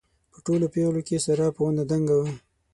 [0.31, 2.29] په ټولو پېغلو کې ساره په ونه دنګه ده.